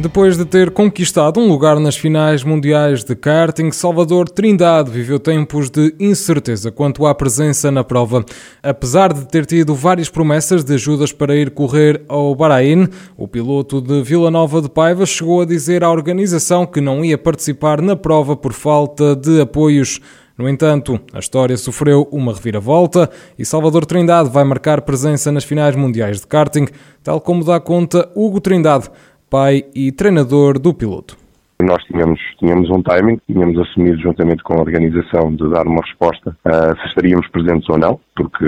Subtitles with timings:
[0.00, 5.68] Depois de ter conquistado um lugar nas finais mundiais de karting, Salvador Trindade viveu tempos
[5.68, 8.24] de incerteza quanto à presença na prova.
[8.62, 13.82] Apesar de ter tido várias promessas de ajudas para ir correr ao Bahrein, o piloto
[13.82, 17.94] de Vila Nova de Paiva chegou a dizer à organização que não ia participar na
[17.94, 20.00] prova por falta de apoios.
[20.40, 25.76] No entanto, a história sofreu uma reviravolta e Salvador Trindade vai marcar presença nas finais
[25.76, 26.66] mundiais de karting,
[27.04, 28.88] tal como dá conta Hugo Trindade
[29.30, 31.16] pai e treinador do piloto.
[31.62, 36.36] Nós tínhamos, tínhamos um timing, tínhamos assumido juntamente com a organização de dar uma resposta
[36.44, 38.44] uh, se estaríamos presentes ou não, porque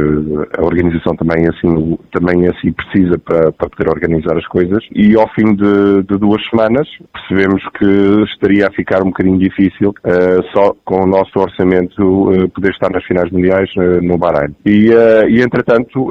[0.58, 4.84] a organização também é assim, também é assim precisa para, para poder organizar as coisas.
[4.94, 9.90] E ao fim de, de, duas semanas percebemos que estaria a ficar um bocadinho difícil
[9.90, 13.70] uh, só com o nosso orçamento uh, poder estar nas finais mundiais
[14.02, 14.54] no Bahrein.
[14.64, 14.90] E,
[15.28, 16.10] e entretanto,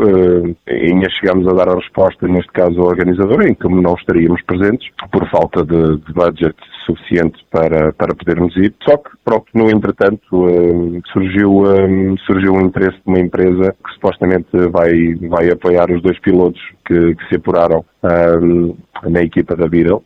[0.67, 4.89] ainda chegamos a dar a resposta, neste caso ao organizador, em que não estaríamos presentes
[5.11, 8.73] por falta de, de budget suficiente para, para podermos ir.
[8.83, 13.93] Só que, pronto, no entretanto, uh, surgiu, uh, surgiu um interesse de uma empresa que
[13.93, 18.77] supostamente vai, vai apoiar os dois pilotos que, que se apuraram uh,
[19.09, 20.03] na equipa da Viral,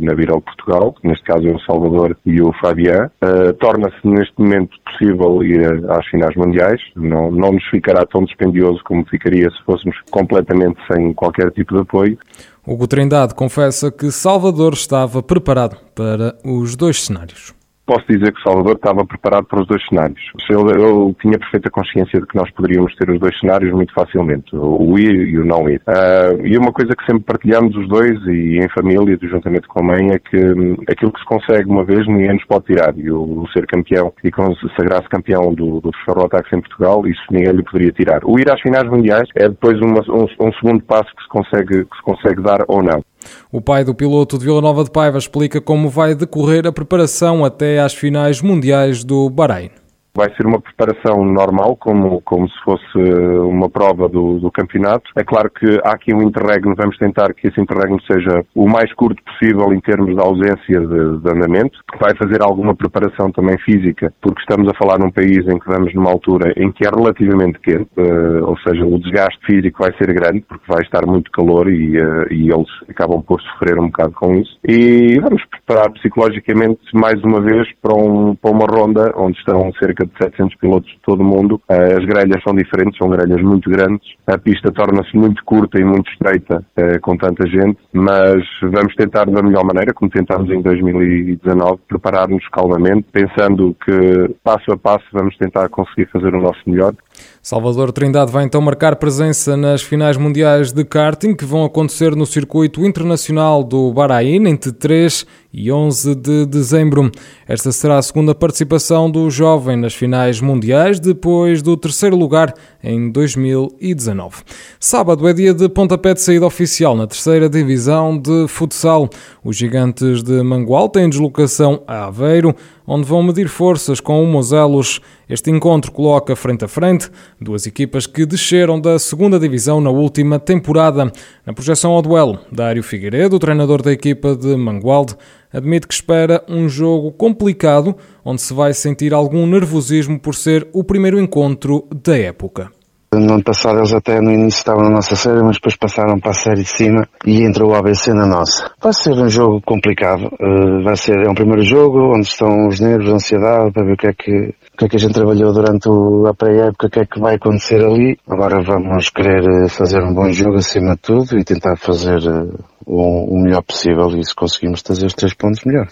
[0.00, 3.10] na Viral Portugal, neste caso é o Salvador e o Fabian.
[3.58, 9.04] Torna-se neste momento possível ir às finais mundiais, não, não nos ficará tão dispendioso como
[9.06, 12.18] ficaria se fôssemos completamente sem qualquer tipo de apoio.
[12.66, 17.55] Hugo Trindade confessa que Salvador estava preparado para os dois cenários
[17.86, 20.20] posso dizer que Salvador estava preparado para os dois cenários.
[20.50, 24.54] Eu, eu, tinha perfeita consciência de que nós poderíamos ter os dois cenários muito facilmente,
[24.54, 25.80] o ir e o não ir.
[25.86, 29.82] Uh, e uma coisa que sempre partilhamos os dois e em família, juntamente com a
[29.82, 32.92] mãe, é que um, aquilo que se consegue uma vez ninguém nos pode tirar.
[32.96, 34.30] E o, ser campeão e
[34.76, 38.20] sagrar-se campeão do, do Ferro em Portugal, isso ninguém lhe poderia tirar.
[38.24, 41.84] O ir às finais mundiais é depois uma, um, um segundo passo que se consegue,
[41.84, 43.02] que se consegue dar ou não.
[43.50, 47.44] O pai do piloto de Vila Nova de Paiva explica como vai decorrer a preparação
[47.44, 49.70] até às finais mundiais do Bahrein.
[50.16, 52.98] Vai ser uma preparação normal, como, como se fosse
[53.42, 55.10] uma prova do, do campeonato.
[55.14, 58.92] É claro que há aqui um interregno, vamos tentar que esse interregno seja o mais
[58.94, 61.78] curto possível em termos de ausência de, de andamento.
[62.00, 65.92] Vai fazer alguma preparação também física, porque estamos a falar num país em que vamos
[65.94, 70.12] numa altura em que é relativamente quente, uh, ou seja, o desgaste físico vai ser
[70.14, 74.12] grande, porque vai estar muito calor e, uh, e eles acabam por sofrer um bocado
[74.12, 74.58] com isso.
[74.66, 80.05] E vamos preparar psicologicamente mais uma vez para, um, para uma ronda onde estão cerca
[80.06, 81.60] de 700 pilotos de todo o mundo.
[81.68, 84.14] Eh, as grelhas são diferentes, são grelhas muito grandes.
[84.26, 89.26] A pista torna-se muito curta e muito estreita eh, com tanta gente, mas vamos tentar
[89.26, 95.36] da melhor maneira, como tentámos em 2019, preparar-nos calmamente, pensando que passo a passo vamos
[95.36, 96.94] tentar conseguir fazer o nosso melhor.
[97.42, 102.26] Salvador Trindade vai então marcar presença nas finais mundiais de karting que vão acontecer no
[102.26, 107.10] circuito internacional do Bahrein entre 3 e 11 de dezembro.
[107.48, 113.10] Esta será a segunda participação do jovem nas finais mundiais, depois do terceiro lugar em
[113.10, 114.42] 2019.
[114.78, 119.08] Sábado é dia de pontapé de saída oficial na terceira divisão de futsal.
[119.42, 122.54] Os gigantes de Mangual têm deslocação a Aveiro,
[122.86, 125.00] onde vão medir forças com o Mozelos.
[125.28, 130.38] Este encontro coloca frente a frente duas equipas que desceram da segunda divisão na última
[130.38, 131.10] temporada.
[131.44, 135.16] Na projeção ao duelo, Dário Figueiredo, treinador da equipa de Mangualde,
[135.52, 137.96] admite que espera um jogo complicado,
[138.26, 142.72] onde se vai sentir algum nervosismo por ser o primeiro encontro da época.
[143.14, 146.32] No ano passado eles até no início estavam na nossa série, mas depois passaram para
[146.32, 148.70] a série de cima e entrou o ABC na nossa.
[148.82, 150.26] Vai ser um jogo complicado.
[150.40, 153.92] Uh, vai ser é um primeiro jogo onde estão os nervos, a ansiedade para ver
[153.92, 156.90] o que é que o que é que a gente trabalhou durante a pré-época, o
[156.90, 158.18] que é que vai acontecer ali.
[158.28, 162.58] Agora vamos querer eh, fazer um bom jogo acima de tudo e tentar fazer eh,
[162.86, 165.86] o melhor possível e se conseguimos trazer os três pontos melhor.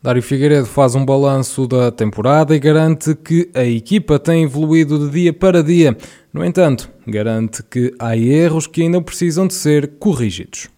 [0.00, 5.10] Dário Figueiredo faz um balanço da temporada e garante que a equipa tem evoluído de
[5.10, 5.96] dia para dia.
[6.32, 10.68] No entanto, garante que há erros que ainda precisam de ser corrigidos.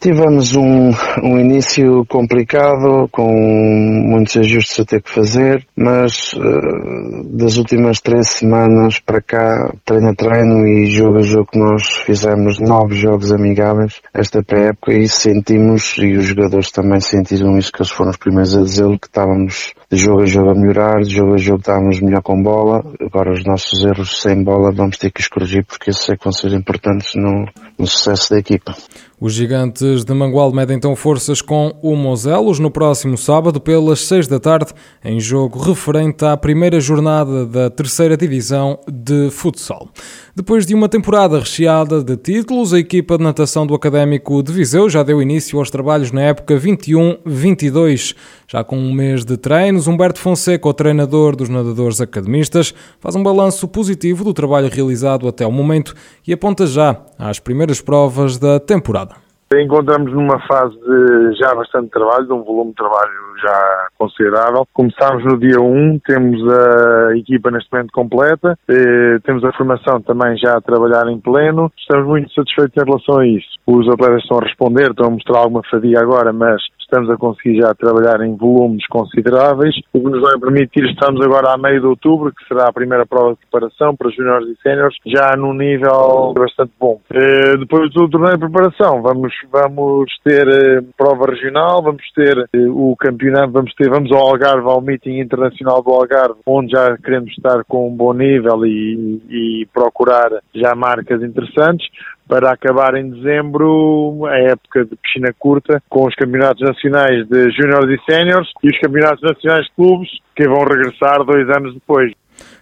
[0.00, 0.90] Tivemos um,
[1.24, 8.28] um início complicado, com muitos ajustes a ter que fazer, mas uh, das últimas três
[8.28, 14.00] semanas para cá, treino a treino e jogo a jogo, nós fizemos nove jogos amigáveis
[14.14, 18.56] esta pré-época e sentimos, e os jogadores também sentiram isso, que eles foram os primeiros
[18.56, 22.00] a dizer que estávamos de jogo a jogo a melhorar, de jogo a jogo estarmos
[22.00, 22.84] melhor com bola.
[23.00, 26.24] Agora os nossos erros sem bola vamos ter que os corrigir porque esses é que
[26.24, 27.46] vão ser importantes no,
[27.78, 28.74] no sucesso da equipa.
[29.20, 34.28] Os gigantes de Mangual medem então forças com o Mozelos no próximo sábado pelas 6
[34.28, 34.72] da tarde,
[35.04, 39.88] em jogo referente à primeira jornada da terceira divisão de futsal.
[40.36, 44.88] Depois de uma temporada recheada de títulos, a equipa de natação do Académico de Viseu
[44.88, 48.14] já deu início aos trabalhos na época 21-22.
[48.46, 49.36] Já com um mês de
[49.78, 55.28] treinos, Humberto Fonseca, o treinador dos nadadores academistas, faz um balanço positivo do trabalho realizado
[55.28, 55.94] até o momento
[56.26, 59.14] e aponta já às primeiras provas da temporada.
[59.54, 64.66] Encontramos numa fase de já bastante trabalho, de um volume de trabalho já considerável.
[64.74, 70.36] Começámos no dia 1, temos a equipa neste momento completa, eh, temos a formação também
[70.36, 71.72] já a trabalhar em pleno.
[71.78, 73.48] Estamos muito satisfeitos em relação a isso.
[73.66, 77.60] Os atletas estão a responder, estão a mostrar alguma fadiga agora, mas estamos a conseguir
[77.60, 81.86] já trabalhar em volumes consideráveis, o que nos vai permitir, estamos agora a meio de
[81.86, 86.32] outubro, que será a primeira prova de preparação para juniores e séniores, já num nível
[86.34, 87.00] bastante bom.
[87.12, 92.68] Eh, depois do torneio de preparação, vamos, vamos ter eh, prova regional, vamos ter eh,
[92.68, 97.30] o campeonato, vamos ter, vamos ao Algarve, ao meeting internacional do Algarve, onde já queremos
[97.32, 101.86] estar com um bom nível e, e procurar já marcas interessantes
[102.28, 107.98] para acabar em dezembro a época de piscina curta com os campeonatos nacionais de júniores
[107.98, 112.12] e séniores e os campeonatos nacionais de clubes que vão regressar dois anos depois.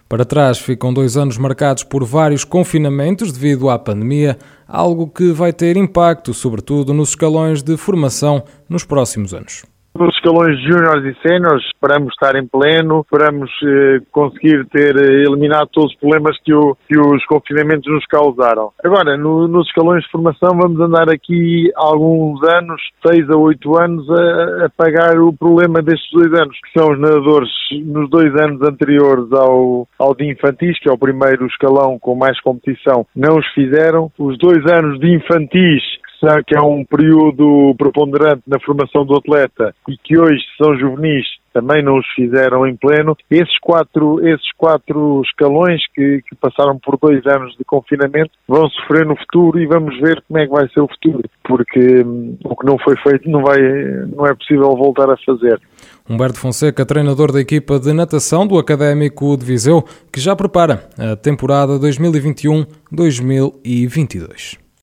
[0.09, 5.51] Para trás ficam dois anos marcados por vários confinamentos devido à pandemia, algo que vai
[5.51, 9.63] ter impacto, sobretudo nos escalões de formação nos próximos anos
[9.97, 15.69] nos escalões júniores e séniores, esperamos estar em pleno, esperamos eh, conseguir ter eh, eliminado
[15.71, 18.71] todos os problemas que, o, que os confinamentos nos causaram.
[18.83, 24.09] Agora, no, nos escalões de formação, vamos andar aqui alguns anos, seis a oito anos,
[24.09, 27.49] a, a, pagar o problema destes dois anos, que são os nadadores
[27.85, 32.39] nos dois anos anteriores ao, ao de infantis, que é o primeiro escalão com mais
[32.41, 34.11] competição, não os fizeram.
[34.17, 35.83] Os dois anos de infantis
[36.45, 41.25] que é um período preponderante na formação do atleta e que hoje são juvenis
[41.57, 43.17] também não os fizeram em pleno.
[43.31, 49.07] Esses quatro, esses quatro escalões que, que, passaram por dois anos de confinamento vão sofrer
[49.07, 52.55] no futuro e vamos ver como é que vai ser o futuro, porque hum, o
[52.55, 53.57] que não foi feito não, vai,
[54.15, 55.59] não é possível voltar a fazer.
[56.07, 59.83] Humberto Fonseca, treinador da equipa de natação do Académico de Viseu,
[60.13, 64.66] que já prepara a temporada 2021-2022.